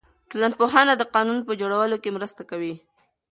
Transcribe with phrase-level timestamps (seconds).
[0.29, 2.73] ټولنپوهنه د قانون په جوړولو کې مرسته کوي.